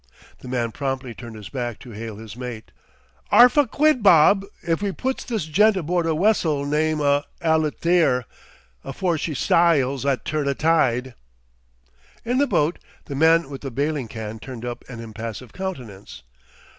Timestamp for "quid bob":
3.67-4.43